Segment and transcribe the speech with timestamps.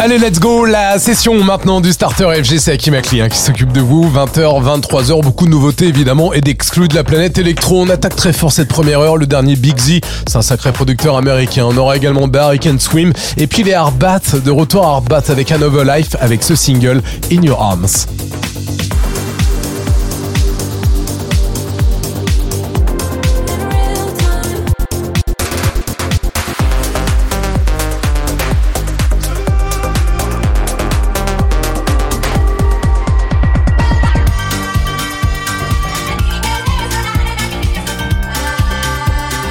[0.00, 3.72] Allez, let's go, la session maintenant du Starter FG, c'est Hakim Akli hein, qui s'occupe
[3.72, 4.08] de vous.
[4.08, 7.82] 20h, 23h, beaucoup de nouveautés évidemment et d'exclus de la planète électro.
[7.82, 11.16] On attaque très fort cette première heure, le dernier Big Z, c'est un sacré producteur
[11.16, 11.64] américain.
[11.68, 15.50] On aura également Barry Can Swim et puis les Arbat, de retour à Arbat avec
[15.50, 18.06] Another Life avec ce single In Your Arms.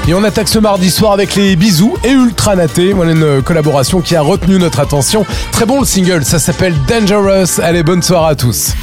[0.10, 2.94] Et on attaque ce mardi soir avec les bisous et Ultra Naté.
[2.94, 5.26] Voilà une collaboration qui a retenu notre attention.
[5.52, 7.60] Très bon le single, ça s'appelle Dangerous.
[7.62, 8.74] Allez, bonne soirée à tous.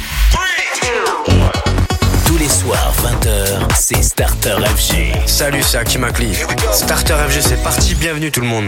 [2.27, 5.13] Tous les soirs, 20h, c'est Starter FG.
[5.25, 6.31] Salut, c'est Hakim Akli.
[6.71, 7.95] Starter FG, c'est parti.
[7.95, 8.65] Bienvenue tout le monde.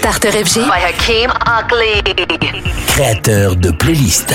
[0.00, 0.80] Starter FG by
[2.86, 4.34] Créateur de playlists.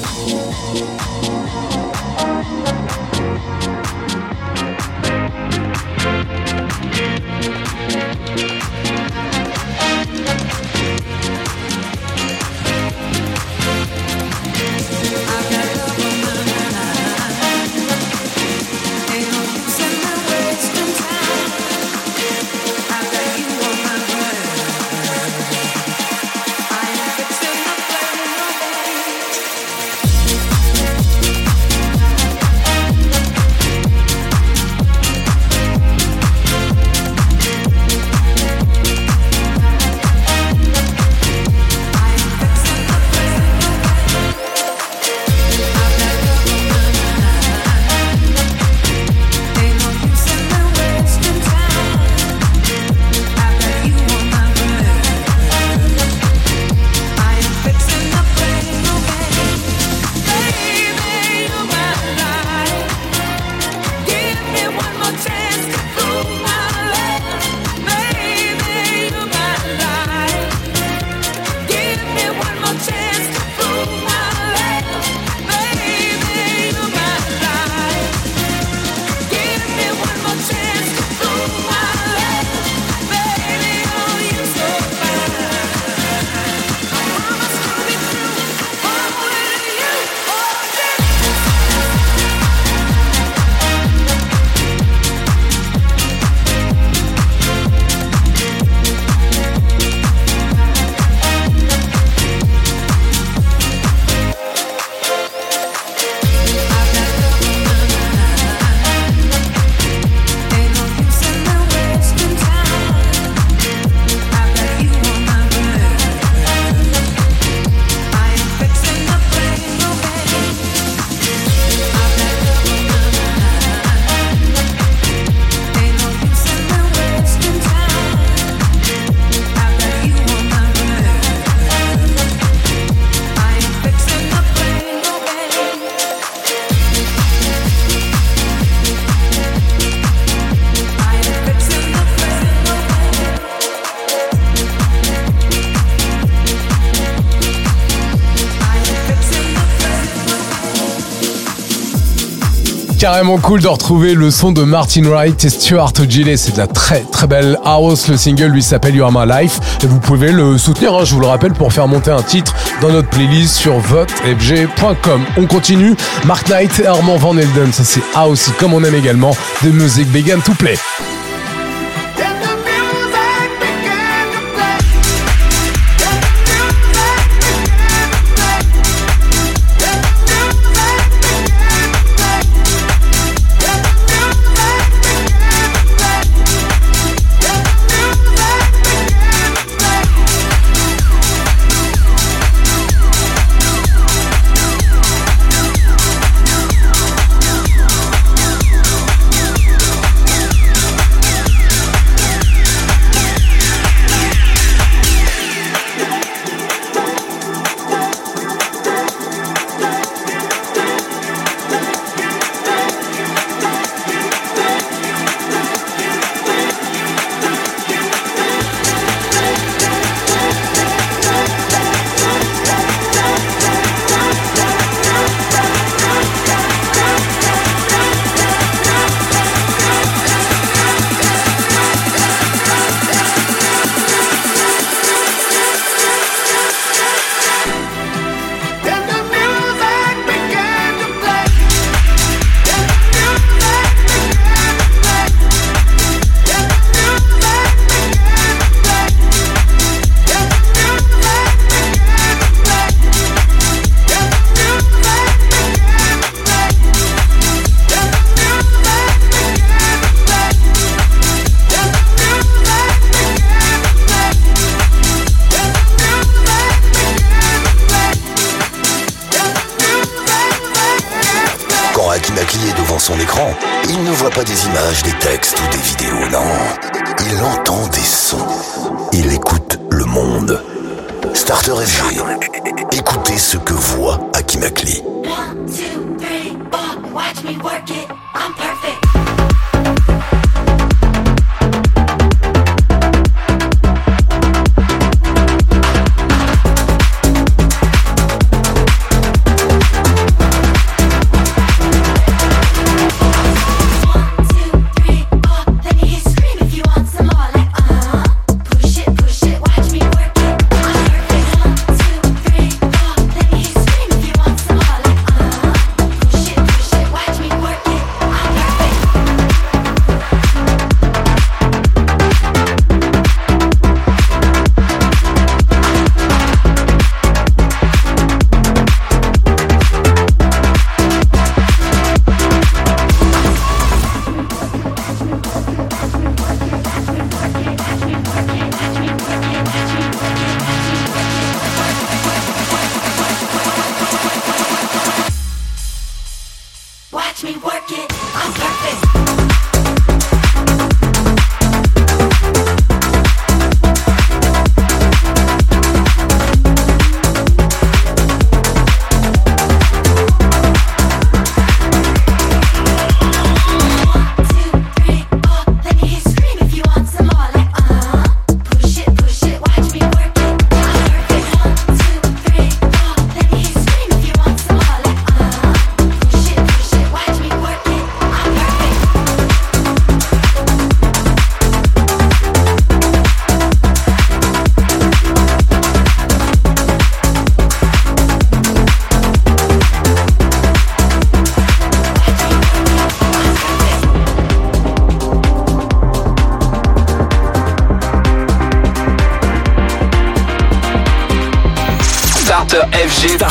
[153.01, 156.37] carrément cool de retrouver le son de Martin Wright et Stuart Gillet.
[156.37, 158.07] C'est de la très très belle house.
[158.07, 159.59] Le single lui s'appelle You Are My Life.
[159.83, 162.53] Et vous pouvez le soutenir, hein, je vous le rappelle, pour faire monter un titre
[162.79, 165.21] dans notre playlist sur votefg.com.
[165.35, 165.95] On continue.
[166.25, 167.73] Mark Knight et Armand Van Elden.
[167.73, 169.35] Ça c'est house, comme on aime également.
[169.61, 170.77] The music began to play.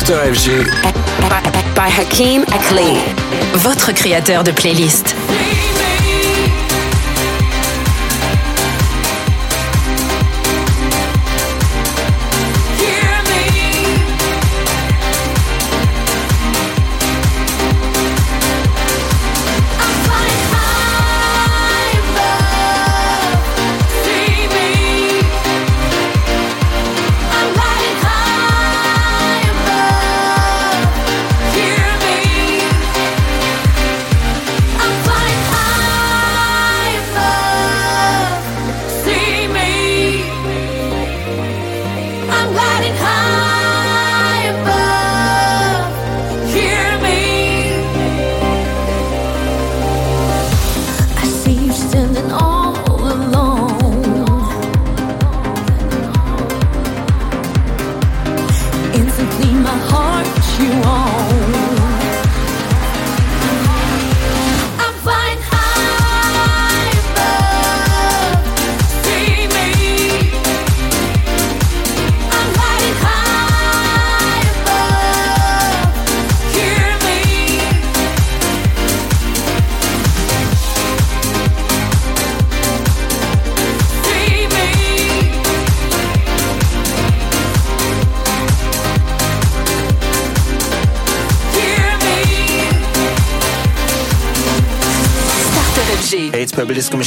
[0.01, 0.65] Starter FG
[1.75, 2.97] by Hakim Akli,
[3.55, 5.15] votre créateur de playlist.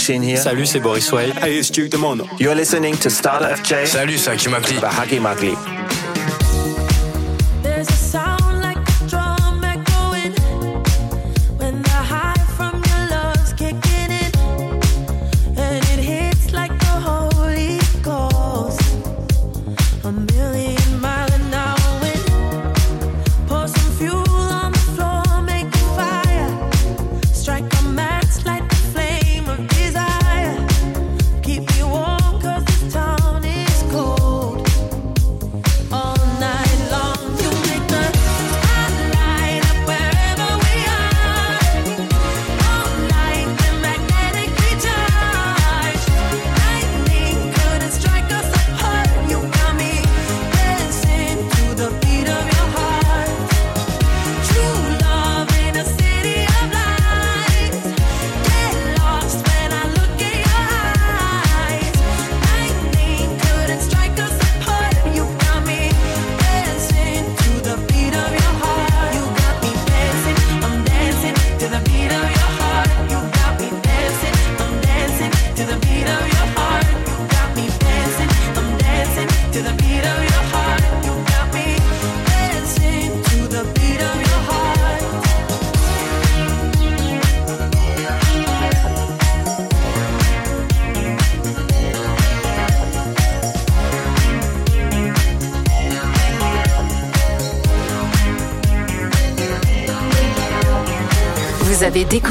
[0.04, 0.38] Machine here.
[0.38, 1.32] Salut, c'est Boris Way.
[1.42, 1.94] Hey, it's Duke
[2.38, 3.86] You're listening to Starter FJ.
[3.88, 4.78] Salut, c'est Akimakli.
[4.82, 5.83] Bah, Akimakli.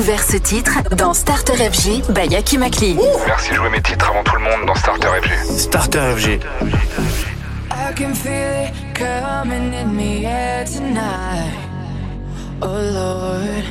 [0.03, 2.99] découvert ce titre dans Starter FG by Yaki Makli.
[3.25, 5.57] Merci, jouer mes titres avant tout le monde dans Starter FG.
[5.57, 6.41] Starter FG.
[7.71, 11.55] I can feel it coming in the air tonight.
[12.61, 13.65] Oh Lord.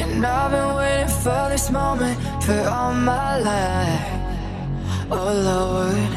[0.00, 4.02] And I've been waiting for this moment for all my life.
[5.12, 6.10] Oh Lord.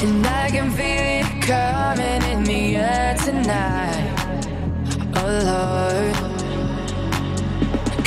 [0.00, 4.14] And I can feel it coming in the air tonight.
[5.16, 6.39] Oh Lord.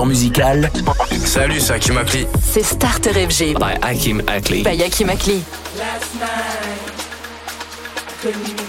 [0.00, 0.70] musical.
[1.24, 2.26] Salut, c'est Hakim Akli.
[2.40, 3.54] C'est Starter FG.
[3.58, 4.62] By Hakim Akli.
[4.62, 5.42] Ben, By Hakim Akli.
[8.22, 8.66] Couldn't even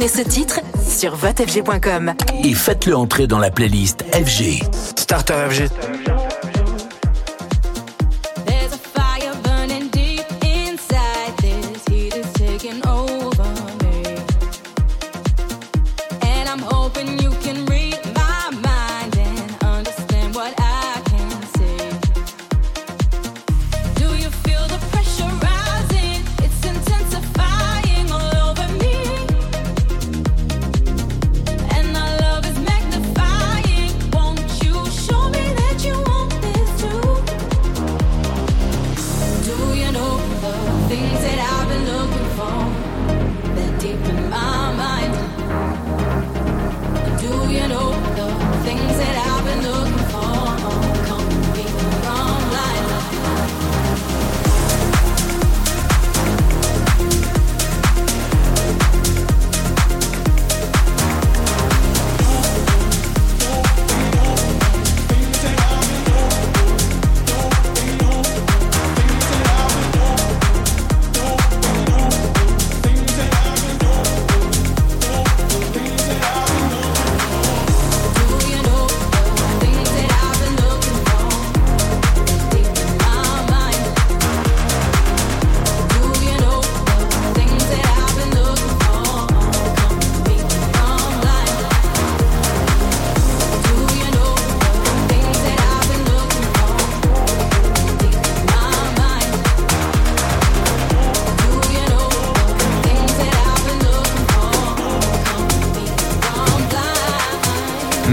[0.00, 2.14] Retenez ce titre sur votefg.com.
[2.42, 4.62] Et faites-le entrer dans la playlist FG.
[4.96, 6.19] Starter FG.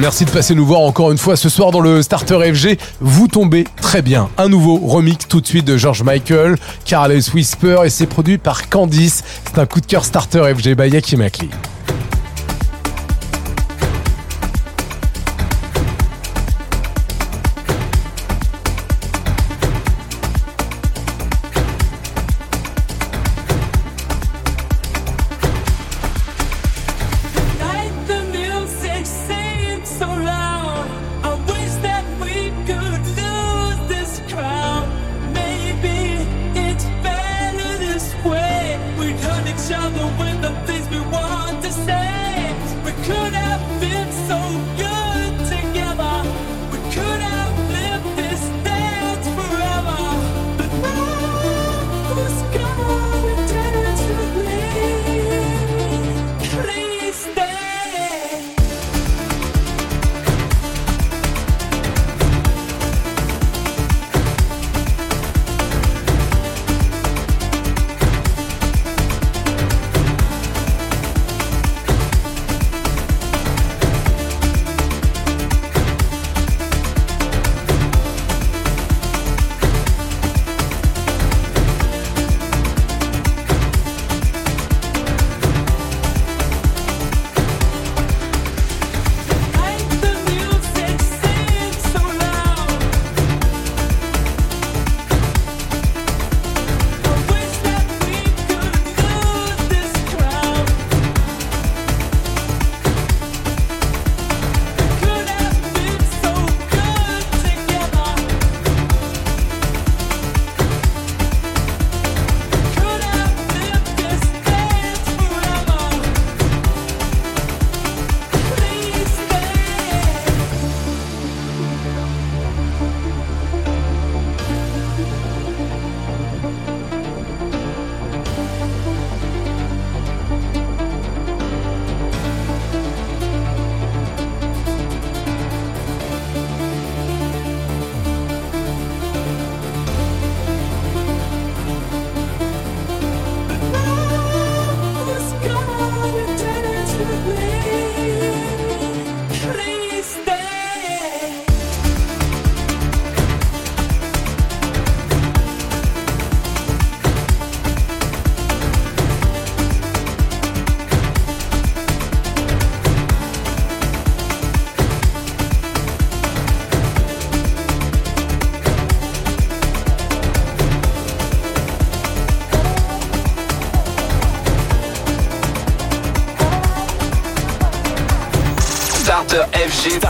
[0.07, 2.79] Merci de passer nous voir encore une fois ce soir dans le Starter FG.
[3.01, 4.29] Vous tombez très bien.
[4.37, 8.69] Un nouveau remix tout de suite de George Michael, Carles Whisper et c'est produit par
[8.69, 9.25] Candice.
[9.43, 11.17] C'est un coup de cœur Starter FG by Yaki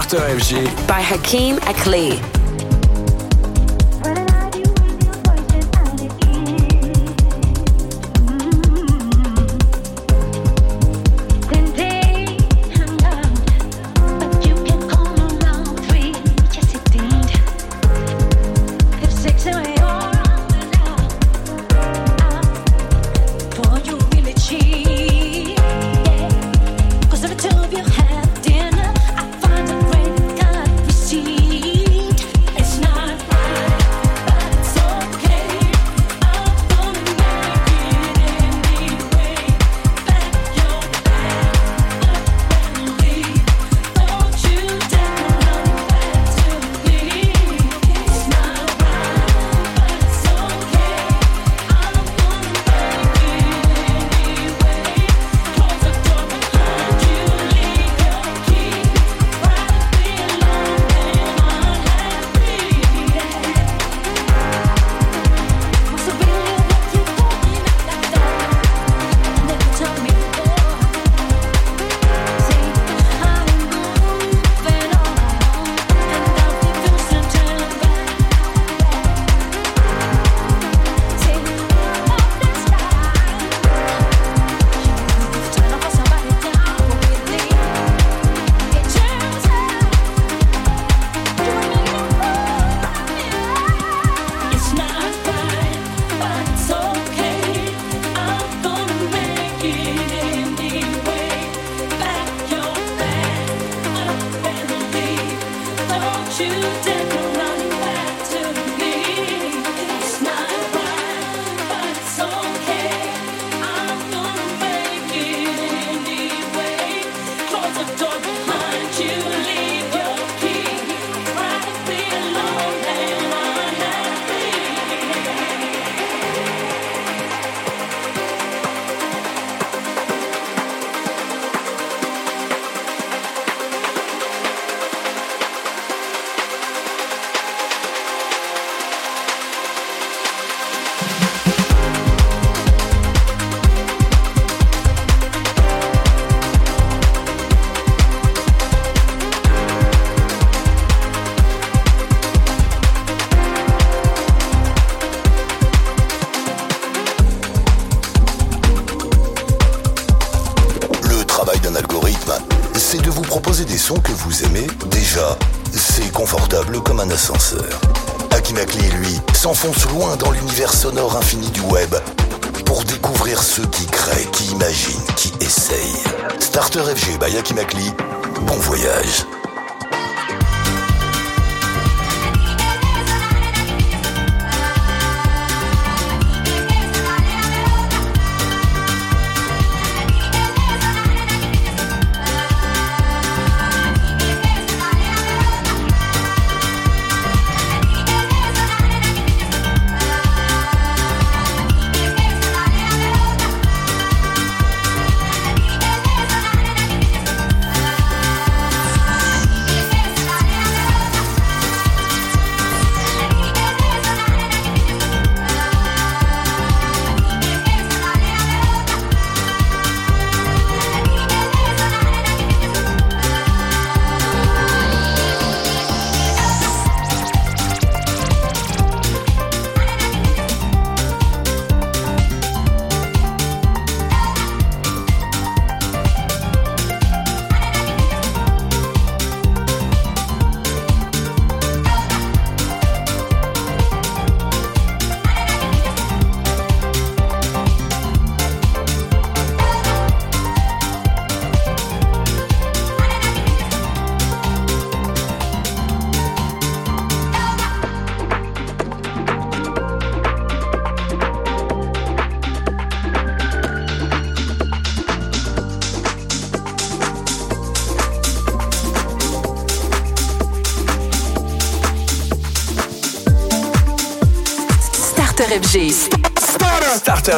[0.07, 0.23] Dr.
[0.39, 2.36] FG by Hakeem Akli.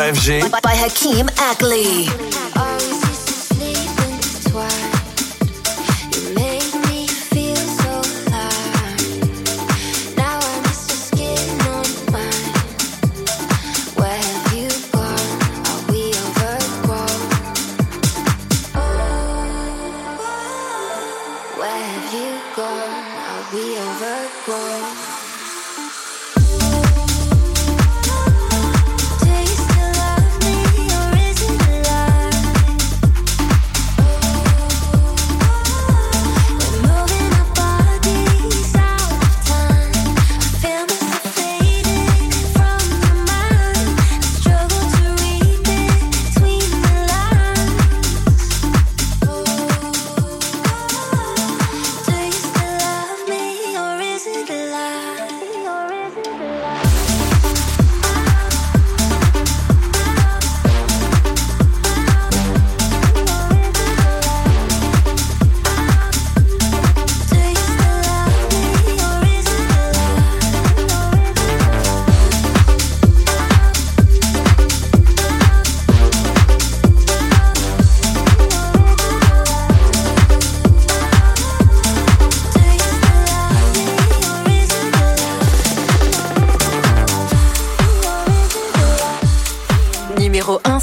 [0.10, 2.29] FG by, Hakeem Ackley.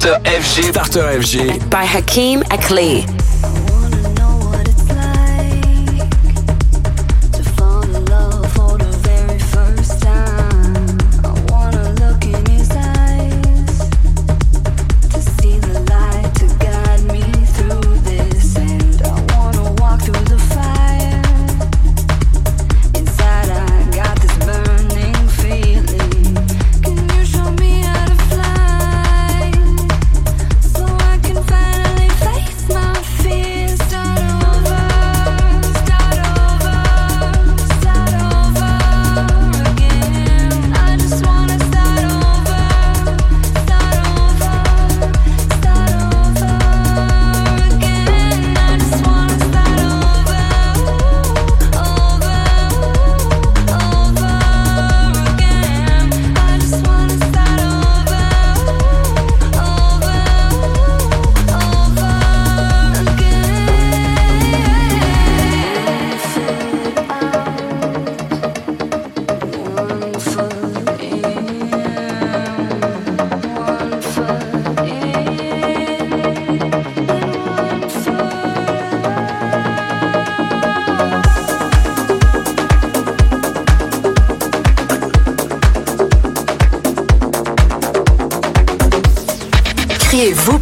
[0.00, 0.72] Starter FG.
[1.68, 3.19] By Hakeem Akli.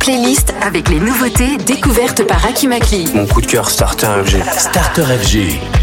[0.09, 3.11] playlist avec les nouveautés découvertes par Akimakli.
[3.13, 4.43] Mon coup de cœur Starter FG.
[4.59, 5.78] Starter FG.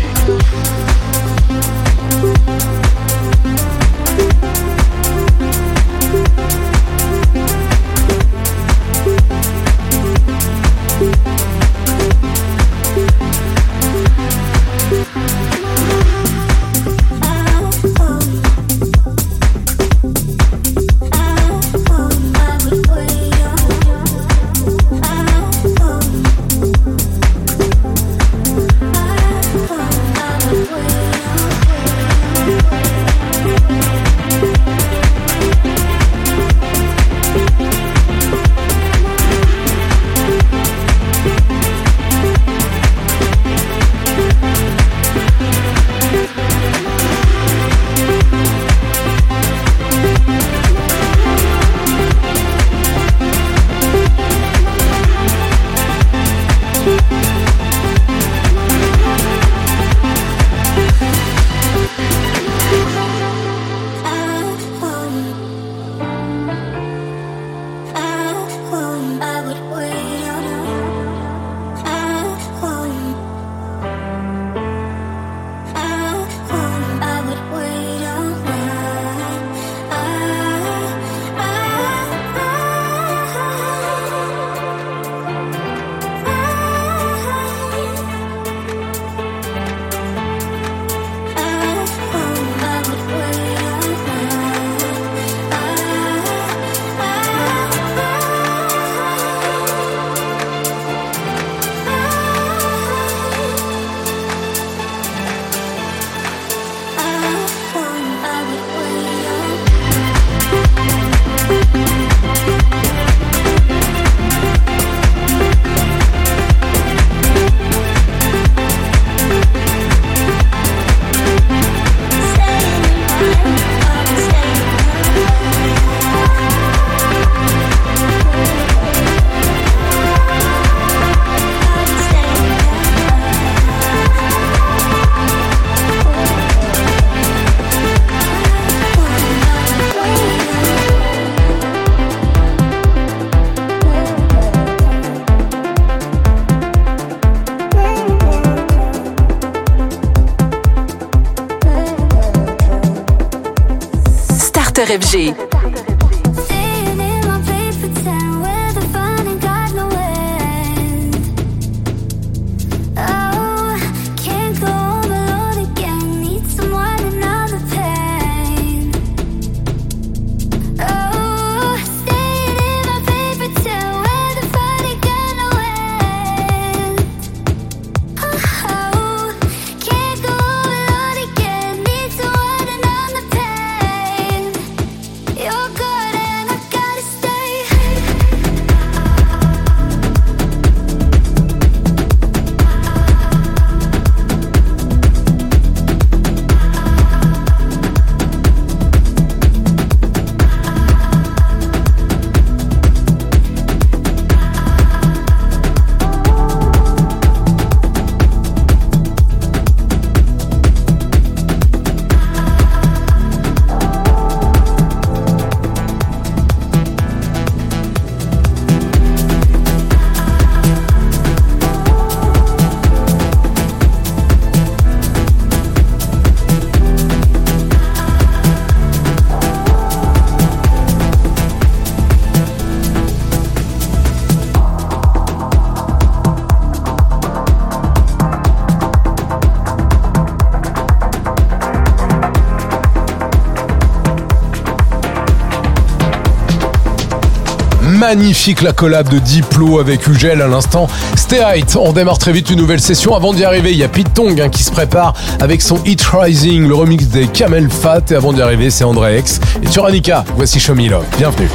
[248.16, 250.88] magnifique la collab de Diplo avec Ugel à l'instant.
[251.18, 253.13] Stay Height, on démarre très vite une nouvelle session.
[253.13, 256.01] Avant d'y arriver, il y a Pete Tong hein, qui se prépare avec son Hit
[256.01, 258.03] Rising, le remix des Camel Fat.
[258.11, 260.24] Et avant d'y arriver, c'est André X et Turanica.
[260.38, 261.49] Voici Show Bienvenue.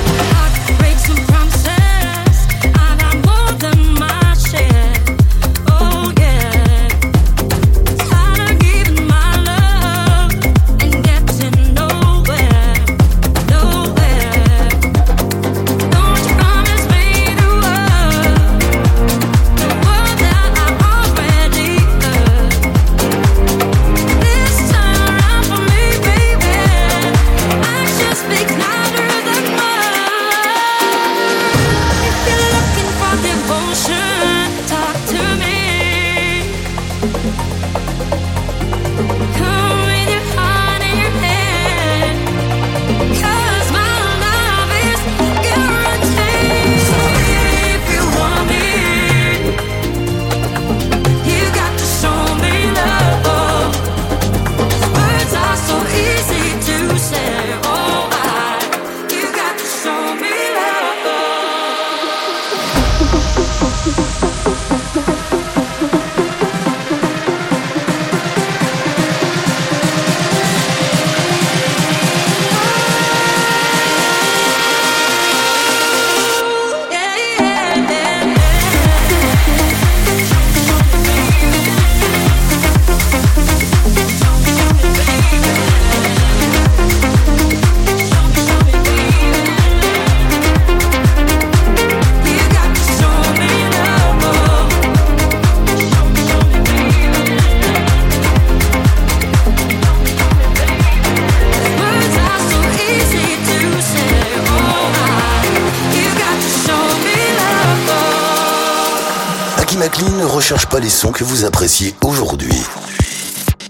[111.08, 112.62] que vous appréciez aujourd'hui.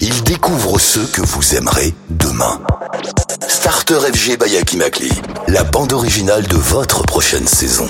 [0.00, 2.60] Il découvre ceux que vous aimerez demain.
[3.46, 5.12] Starter FG by Akimakli,
[5.46, 7.86] la bande originale de votre prochaine saison.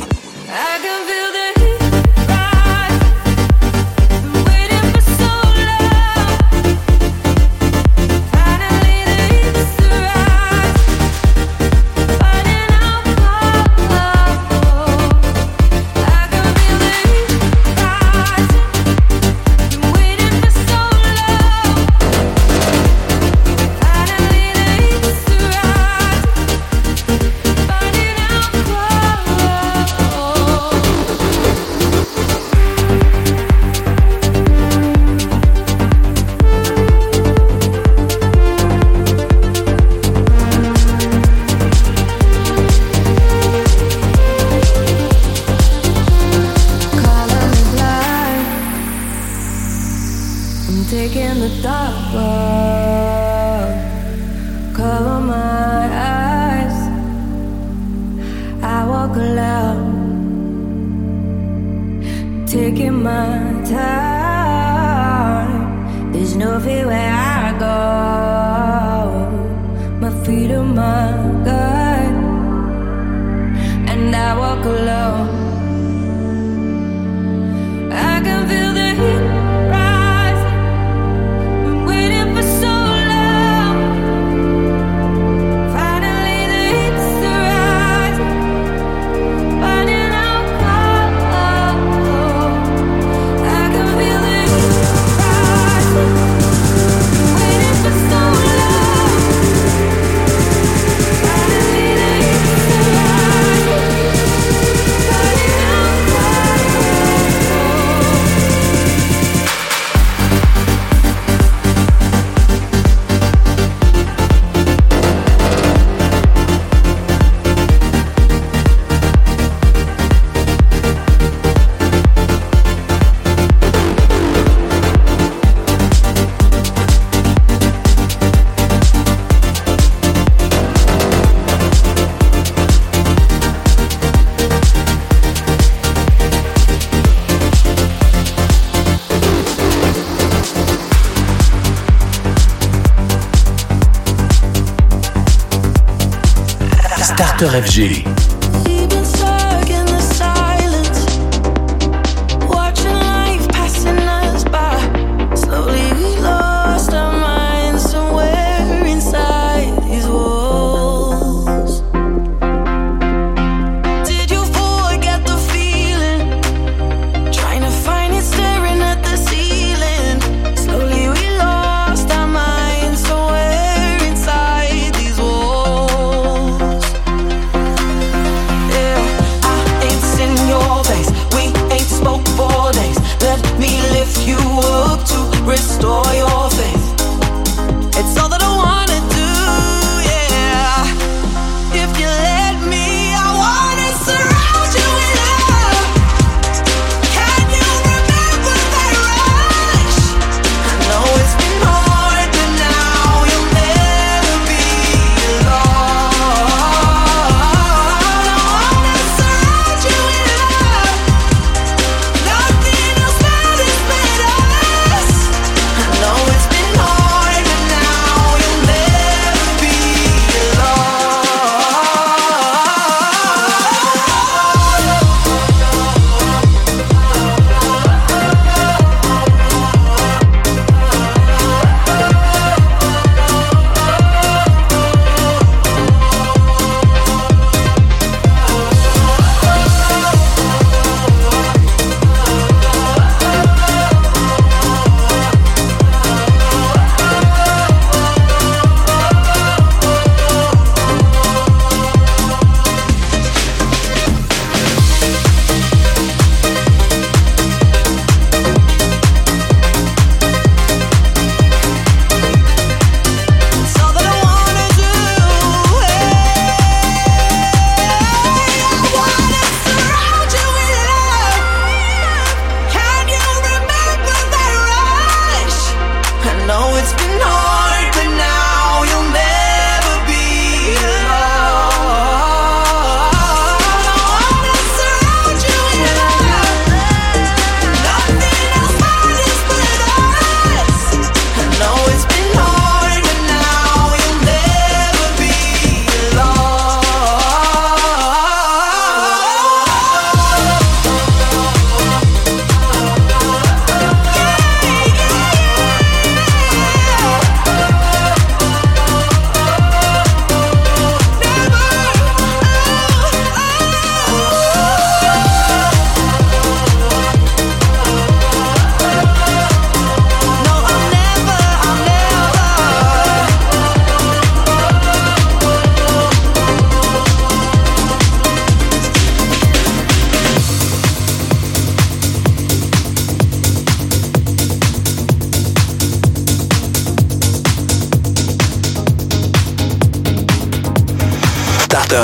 [147.50, 148.09] FG.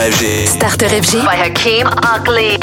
[0.00, 0.46] FG.
[0.46, 2.58] Starter FG by Hakeem Ugly.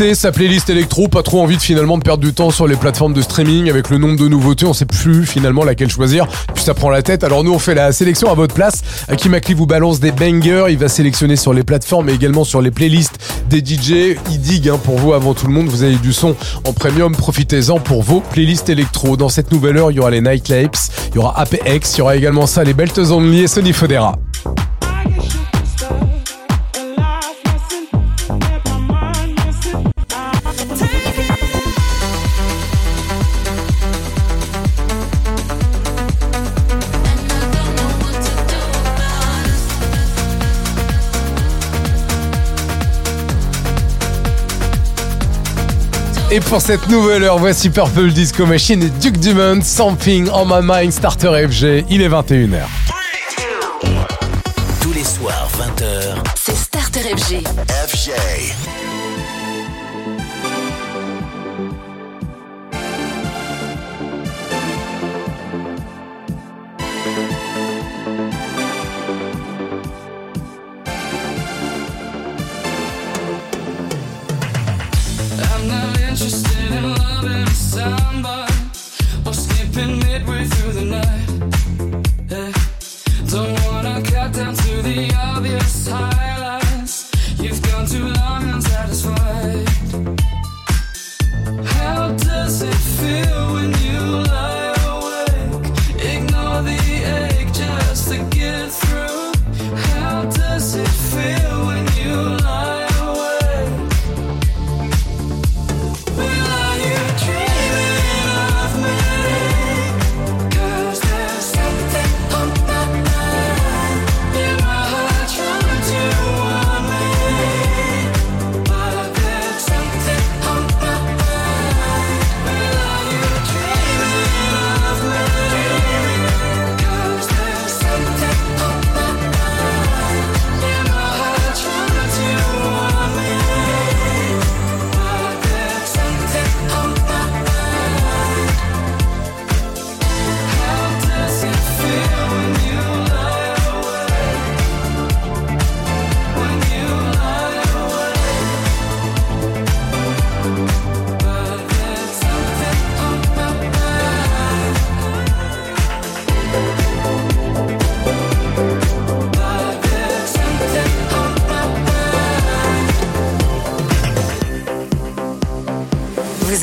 [0.00, 3.12] Sa playlist électro, pas trop envie de finalement de perdre du temps sur les plateformes
[3.12, 6.72] de streaming avec le nombre de nouveautés, on sait plus finalement laquelle choisir, puis ça
[6.72, 7.22] prend la tête.
[7.22, 8.80] Alors nous on fait la sélection à votre place.
[9.08, 12.62] Hakim Akli vous balance des bangers, il va sélectionner sur les plateformes et également sur
[12.62, 13.18] les playlists
[13.50, 14.16] des DJ.
[14.30, 16.34] Il digue hein, pour vous avant tout le monde, vous avez du son
[16.64, 19.18] en premium, profitez-en pour vos playlists électro.
[19.18, 20.78] Dans cette nouvelle heure, il y aura les Night Lapes,
[21.10, 24.16] il y aura APX, il y aura également ça, les Belts Only et Sony Fodera.
[46.32, 50.60] Et pour cette nouvelle heure, voici Purple Disco Machine et Duke Dumont, Something on My
[50.62, 52.66] Mind, Starter FG, il est 21h.
[54.80, 56.22] Tous les soirs, 20h.
[56.36, 57.42] C'est Starter FG.
[57.88, 58.10] FJ.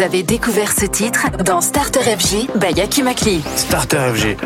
[0.07, 3.43] Avez découvert ce titre dans Starter FG by Hakim Akli.
[3.57, 4.37] Starter FG.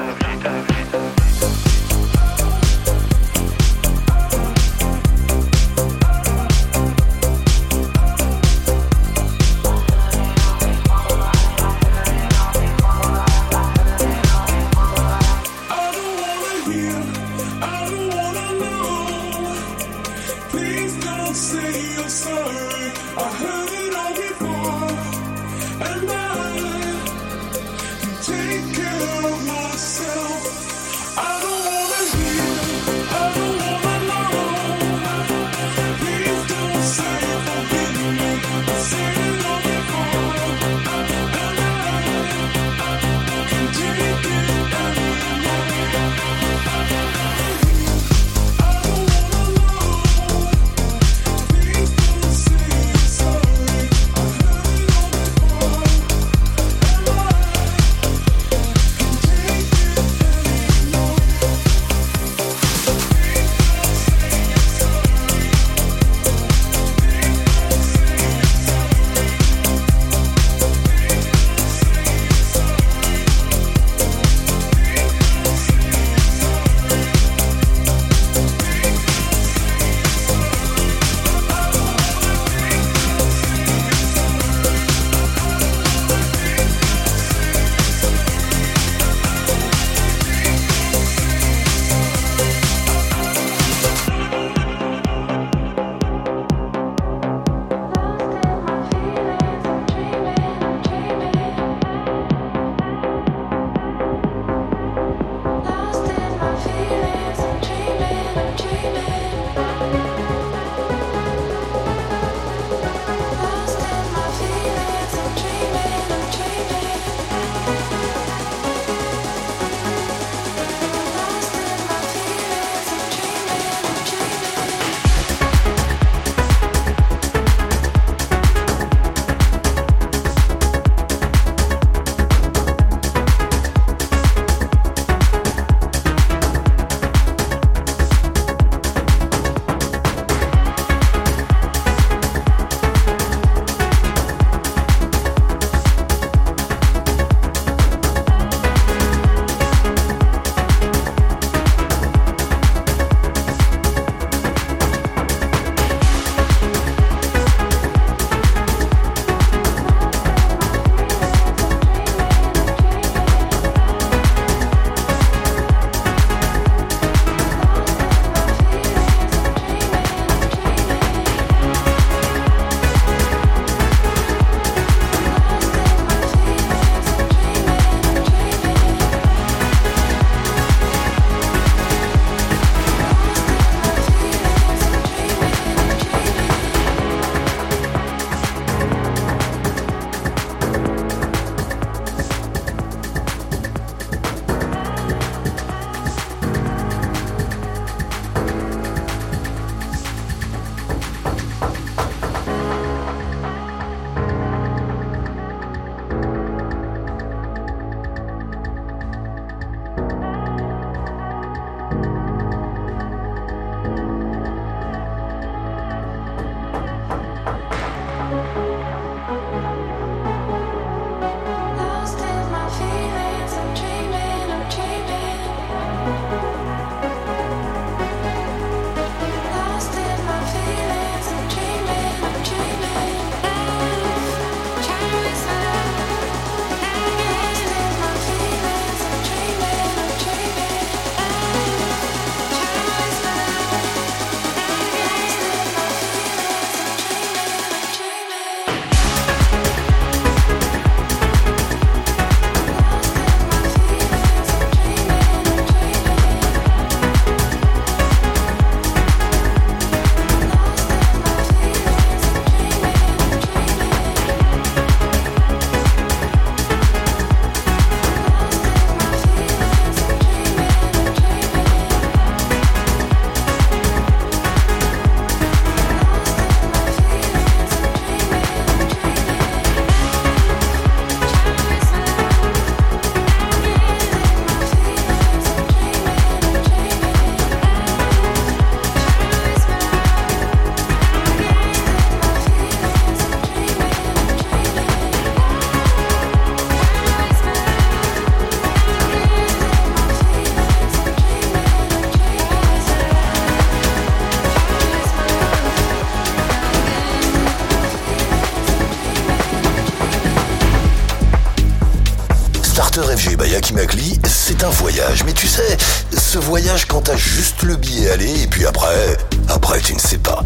[314.63, 315.23] Un voyage.
[315.25, 315.77] Mais tu sais,
[316.15, 319.17] ce voyage quand t'as juste le billet aller et puis après,
[319.49, 320.43] après tu ne sais pas.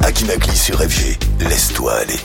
[0.00, 2.20] Akimakli sur FG, laisse-toi aller.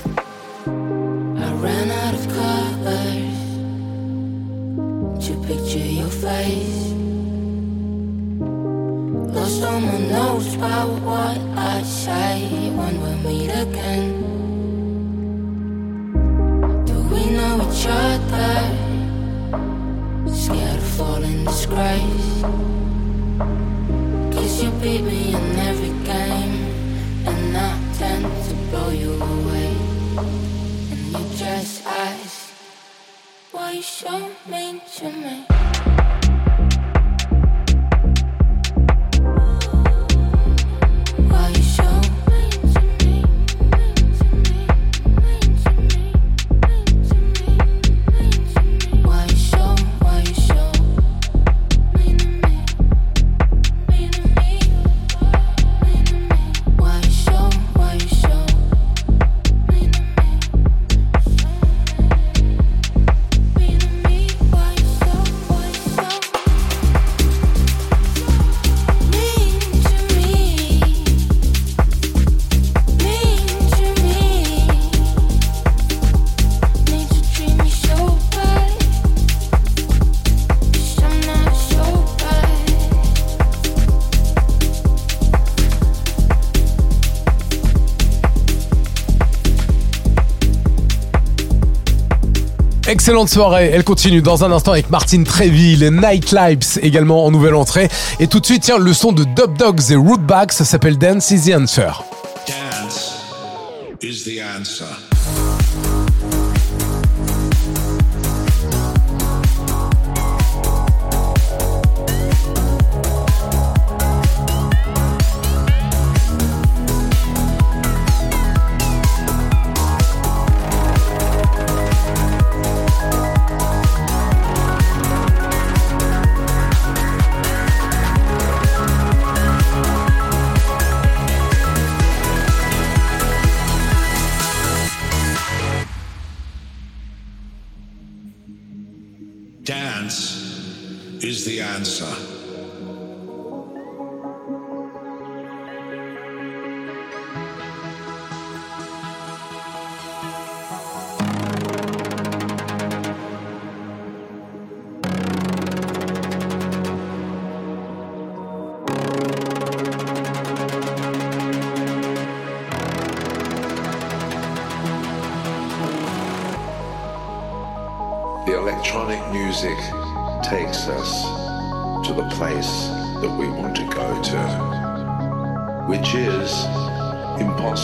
[93.08, 97.56] Excellente soirée, elle continue dans un instant avec Martine Tréville, Night Lives également en nouvelle
[97.56, 97.88] entrée.
[98.20, 101.32] Et tout de suite, tiens, le son de Dub Dogs et Rootback, ça s'appelle Dance
[101.32, 102.07] is the Answer.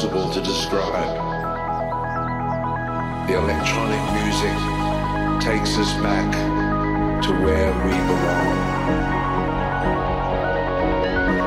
[0.04, 1.18] Impossible to describe.
[3.28, 4.58] The electronic music
[5.41, 6.32] takes us back
[7.24, 8.58] to where we belong,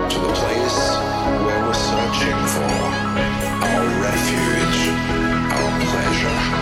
[0.09, 0.79] to the place
[1.45, 2.77] where we're searching for
[3.65, 4.81] our refuge,
[5.53, 6.56] our pleasure,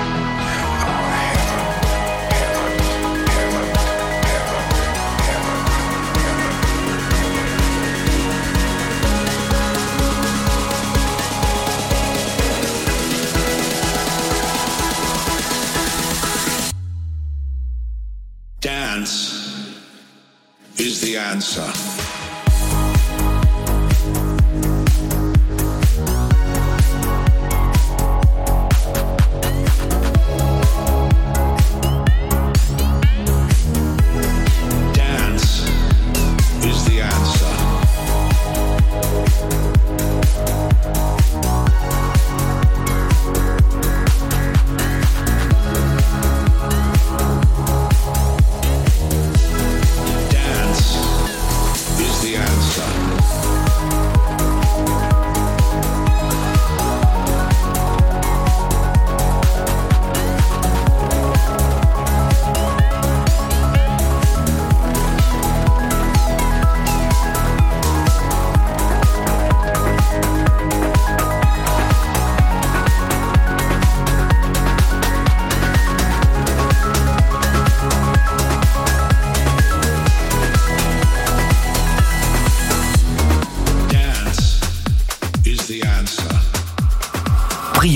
[21.45, 21.74] is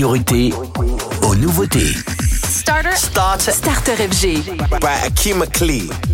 [0.09, 0.51] priorité
[1.21, 1.93] aux nouveautés.
[2.49, 2.95] Starter.
[2.95, 3.51] Starter.
[3.51, 4.57] Starter FG.
[4.81, 6.08] By Akim McLean.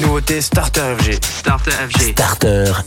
[0.00, 1.18] nouveauté Starter FG.
[1.20, 2.12] Starter FG.
[2.12, 2.84] Starter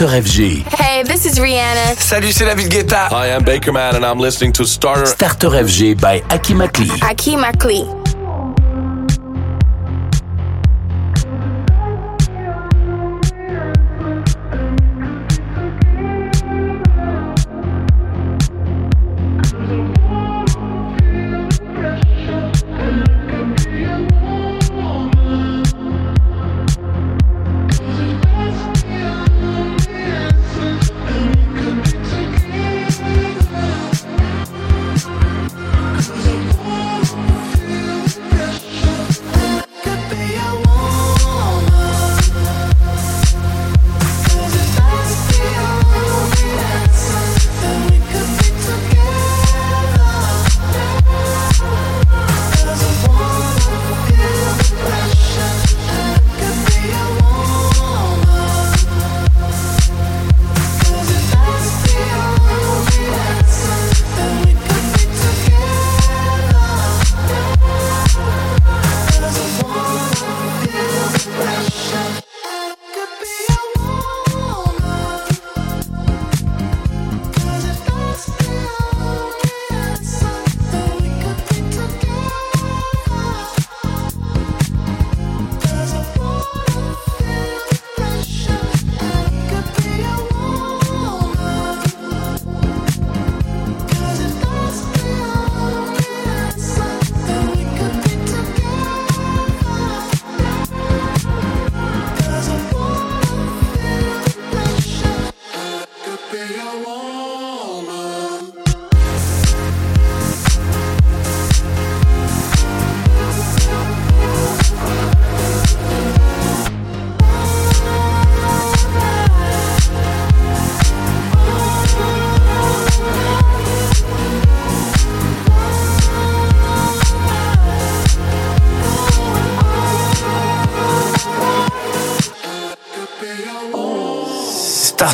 [0.00, 1.94] Hey, this is Rihanna.
[1.98, 3.08] Salut, c'est David Guetta.
[3.10, 5.04] Hi, I'm Baker Man and I'm listening to Starter.
[5.04, 6.88] Starter FG by Aki Makli.
[7.02, 7.99] Aki Makli.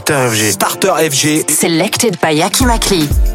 [0.06, 0.52] Starter FG.
[0.52, 1.50] Starter FG.
[1.50, 3.25] Selected by Aki Makli.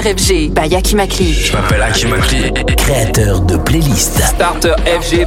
[0.00, 0.16] Starter.
[0.16, 1.34] FG by Aki Makli.
[1.34, 2.52] Je m'appelle Aki Makli.
[2.76, 4.18] Créateur de playlist.
[4.22, 5.26] Starter FG.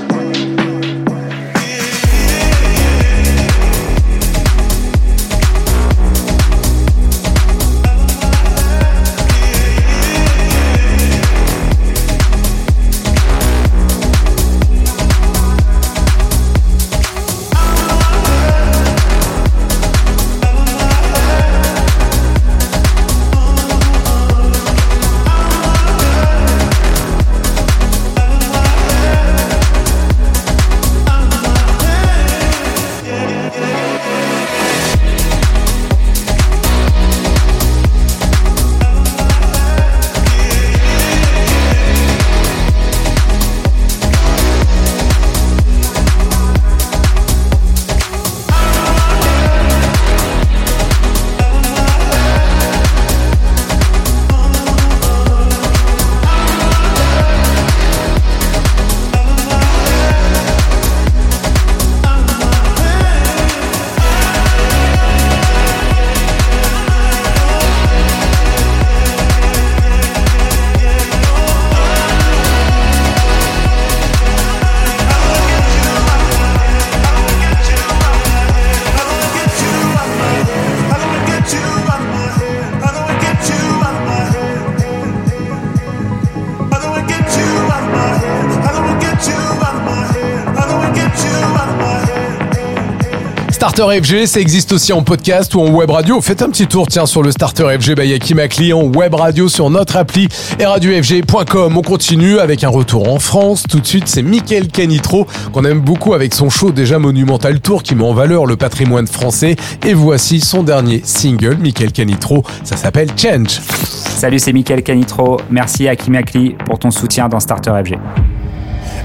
[93.81, 96.21] Starter FG, ça existe aussi en podcast ou en web radio.
[96.21, 99.49] Faites un petit tour, tiens, sur le Starter FG by Yaki Makli en web radio
[99.49, 100.27] sur notre appli
[100.59, 101.75] et radiofg.com.
[101.75, 103.63] On continue avec un retour en France.
[103.67, 107.81] Tout de suite, c'est Michael Canitro qu'on aime beaucoup avec son show déjà monumental tour
[107.81, 109.55] qui met en valeur le patrimoine français.
[109.83, 112.43] Et voici son dernier single, Michael Canitro.
[112.63, 113.61] Ça s'appelle Change.
[113.61, 115.37] Salut, c'est Mickaël Canitro.
[115.49, 117.97] Merci à Kim Akli pour ton soutien dans Starter FG.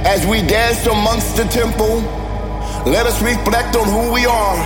[0.04, 2.02] As we dance amongst the temple,
[2.86, 4.58] let us reflect on who we are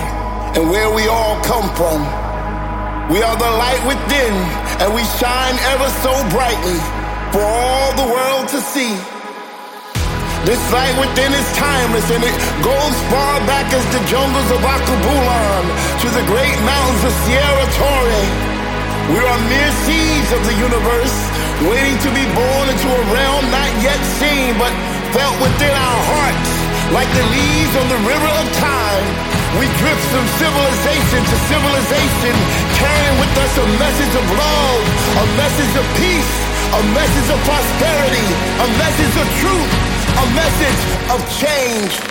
[0.53, 2.05] and where we all come from.
[3.09, 4.33] We are the light within,
[4.77, 6.77] and we shine ever so brightly
[7.33, 8.93] for all the world to see.
[10.45, 15.65] This light within is timeless, and it goes far back as the jungles of Akabulan
[16.05, 18.25] to the great mountains of Sierra Torre.
[19.17, 21.17] We are mere seeds of the universe,
[21.65, 24.73] waiting to be born into a realm not yet seen, but
[25.09, 26.60] felt within our hearts,
[26.91, 29.05] like the leaves on the river of time.
[29.59, 32.35] We drift from civilization to civilization,
[32.75, 34.81] carrying with us a message of love,
[35.23, 36.33] a message of peace,
[36.75, 38.27] a message of prosperity,
[38.59, 39.71] a message of truth,
[40.19, 40.81] a message
[41.11, 42.10] of change.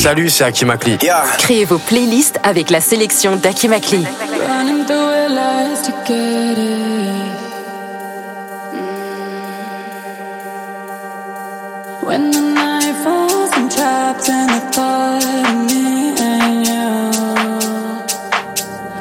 [0.00, 0.96] Salut, c'est Akimakli.
[1.02, 1.24] Yeah.
[1.36, 4.02] Créez vos playlists avec la sélection d'Akimakli.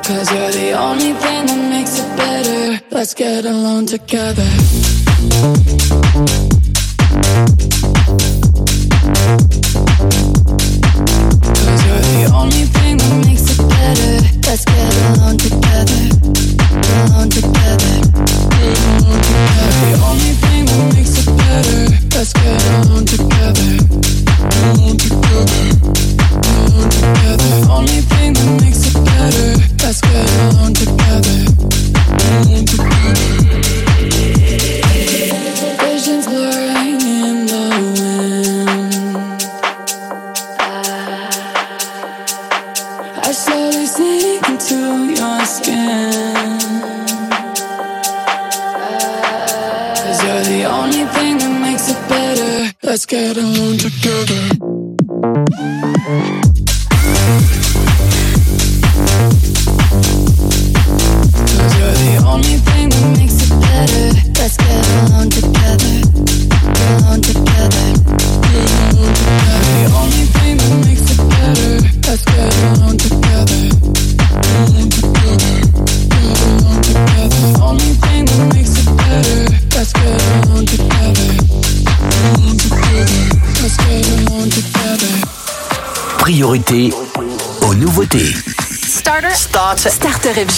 [0.03, 2.81] Cause you're the only thing that makes it better.
[2.91, 4.43] Let's get alone together.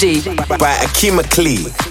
[0.02, 1.90] By Akima Klee.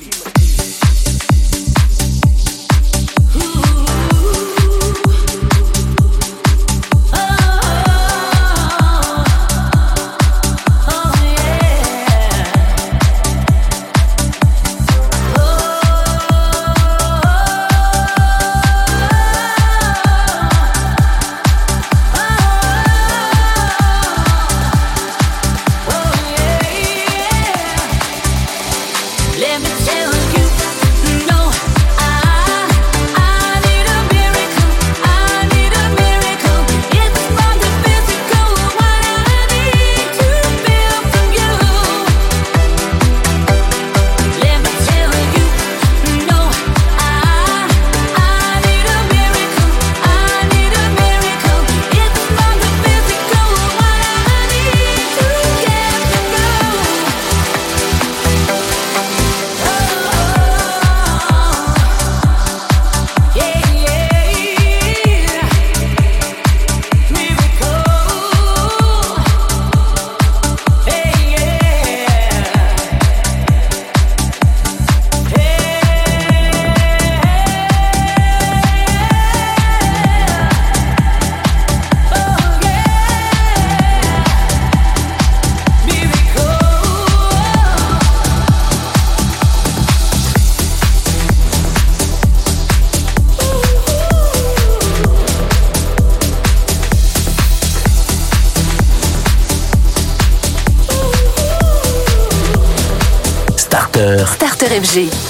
[104.80, 105.29] FG.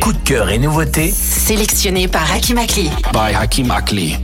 [0.00, 1.10] Coup de cœur et nouveautés.
[1.10, 2.88] Sélectionné par Hakim Akli.
[3.12, 4.16] By Hakim Akli.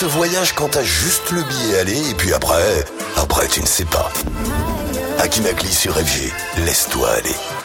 [0.00, 2.86] ce voyage quand t'as juste le billet aller et puis après,
[3.18, 4.10] après tu ne sais pas.
[5.18, 6.32] Akinakli sur FG,
[6.64, 7.59] laisse-toi aller.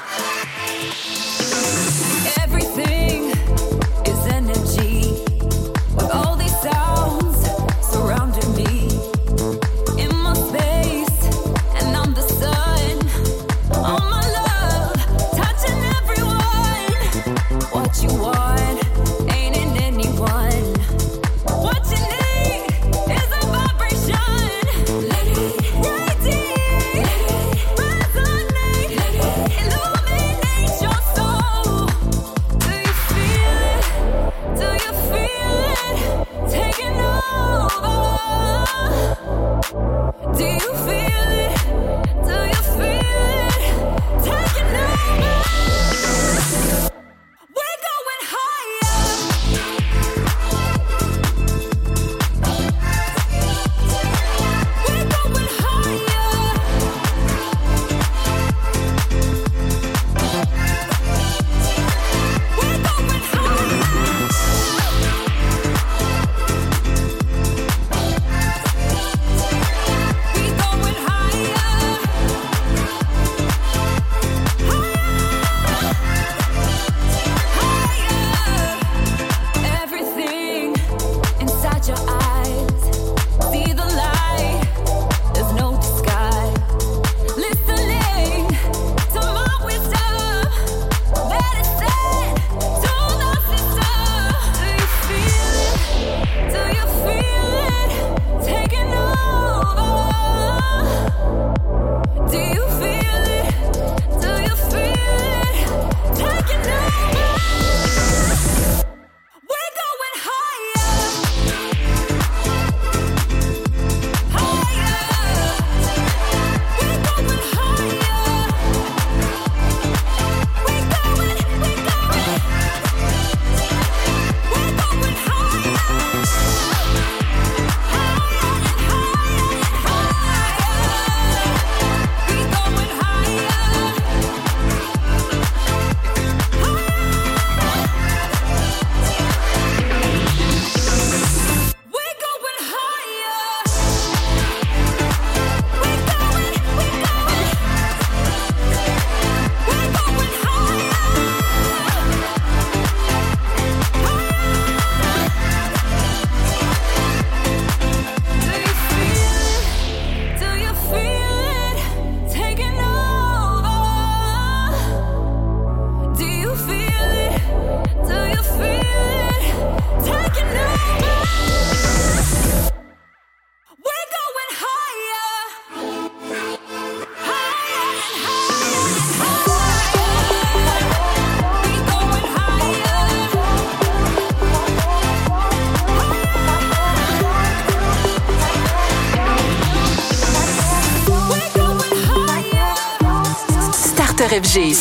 [194.35, 194.73] FG.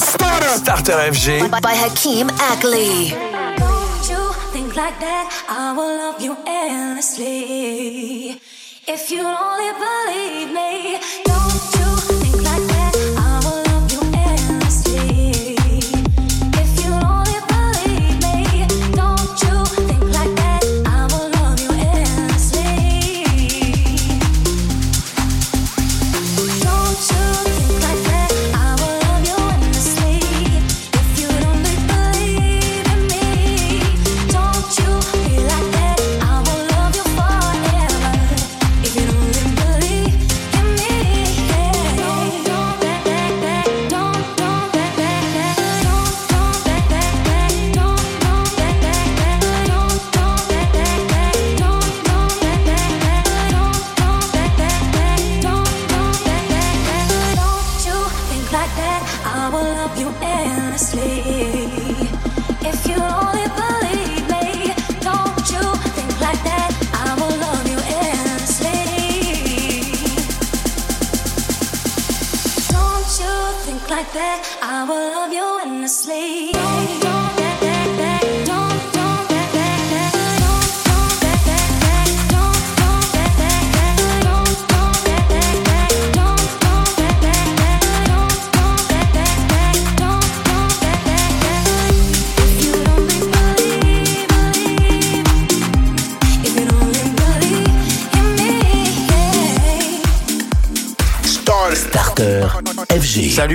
[0.00, 0.48] Starter.
[0.64, 1.50] Starter FG.
[1.50, 3.10] By, by Hakeem Ackley.
[3.58, 5.28] Don't you think like that?
[5.50, 7.51] I will love you endlessly.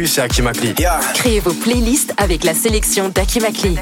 [0.05, 0.75] C'est Akimakli.
[1.15, 3.77] Créez vos playlists avec la sélection d'Akimakli.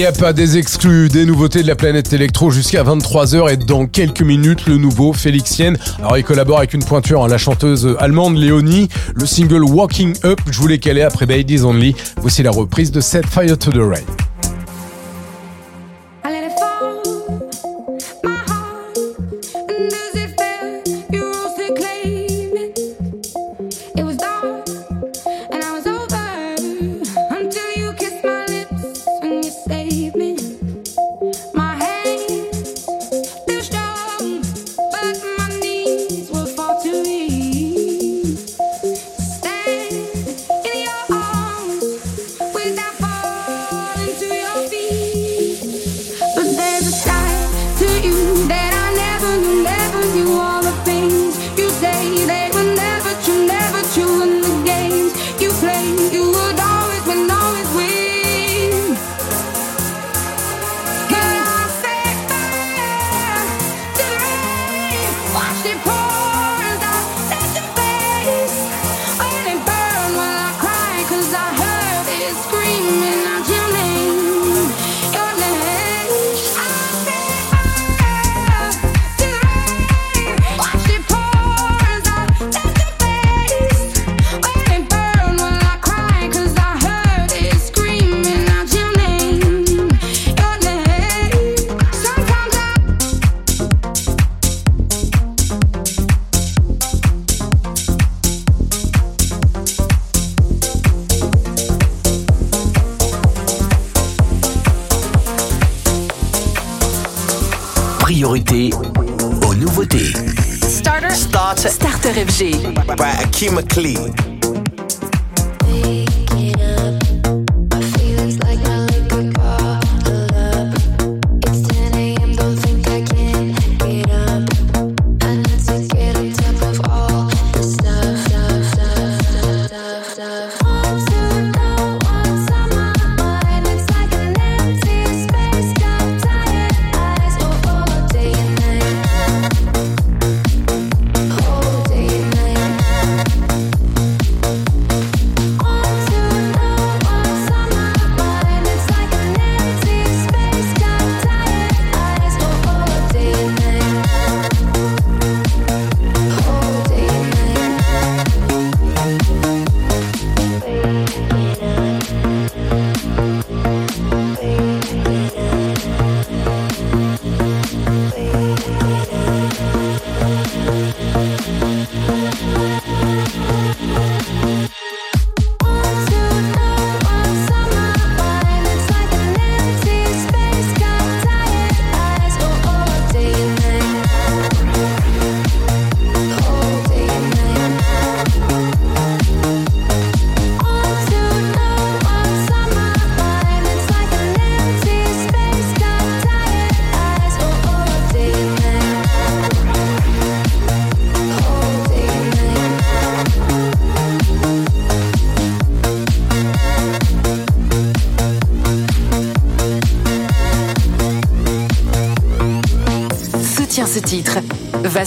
[0.00, 3.58] Il n'y a pas des exclus, des nouveautés de la planète électro jusqu'à 23h et
[3.58, 5.76] dans quelques minutes, le nouveau Félix Yen.
[5.98, 8.88] Alors, il collabore avec une pointure, hein, la chanteuse allemande Léonie.
[9.14, 11.94] Le single Walking Up, je voulais caler après Babies Only.
[12.16, 14.29] Voici la reprise de Set Fire to the Rain.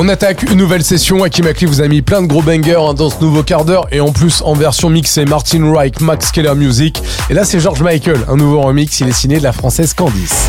[0.00, 1.22] on attaque une nouvelle session.
[1.24, 3.86] Aki Makli vous a mis plein de gros bangers hein, dans ce nouveau quart d'heure
[3.92, 7.02] et en plus en version mixée Martin Reich, Max Keller Music.
[7.28, 8.98] Et là, c'est George Michael, un nouveau remix.
[9.00, 10.48] Il est signé de la française Candice.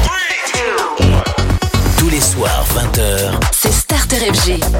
[1.97, 4.70] Tous les soirs, 20h, c'est Starter FG.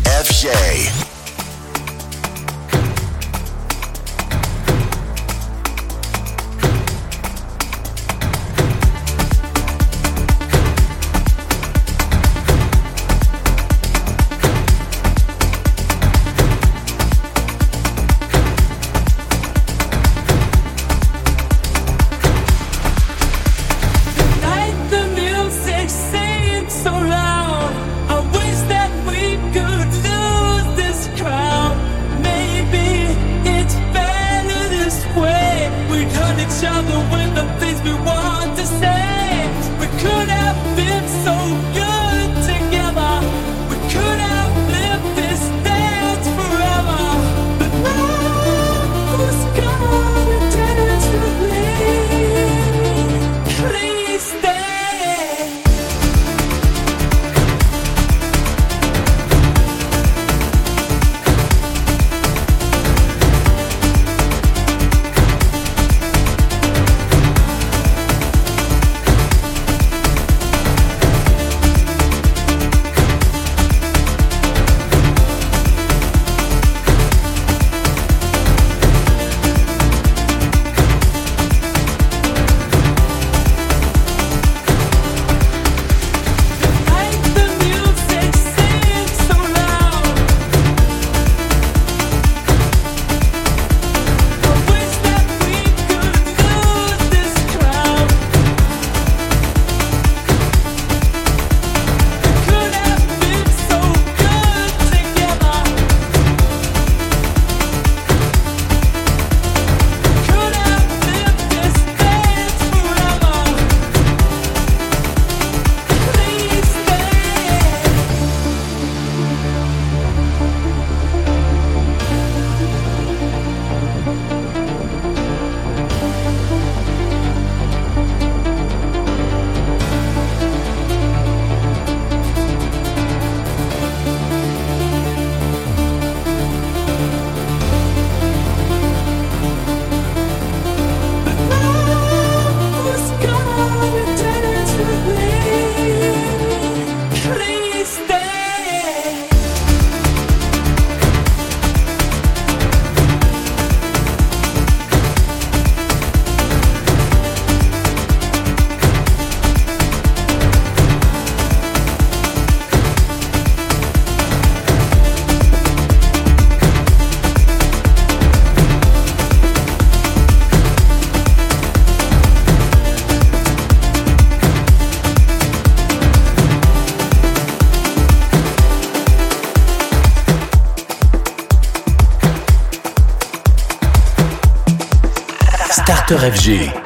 [186.21, 186.80] RFG.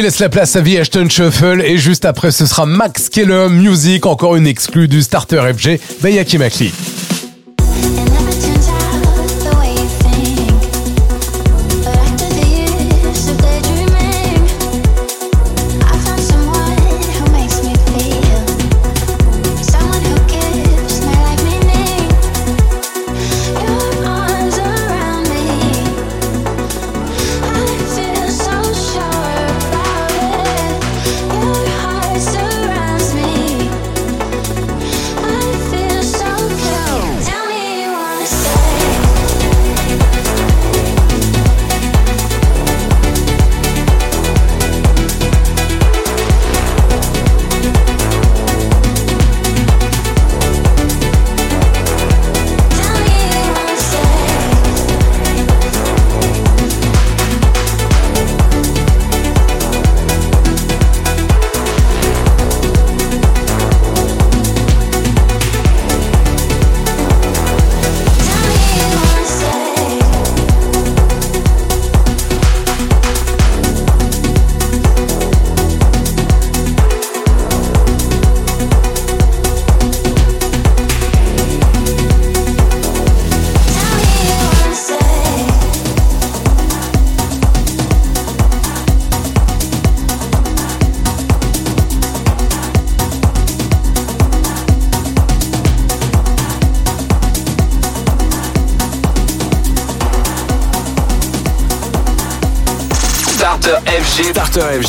[0.00, 3.48] qui laisse la place à The Ashton Shuffle et juste après ce sera Max Keller
[3.50, 6.72] Music, encore une exclue du Starter FG, Bayaki Makli.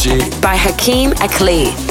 [0.03, 1.90] Energy by Hakeem Akli.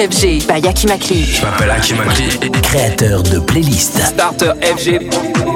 [0.00, 1.26] FG by Akimakli.
[1.26, 2.24] Je m'appelle Akimakli.
[2.62, 4.00] Créateur de playlists.
[4.00, 5.49] Starter FG.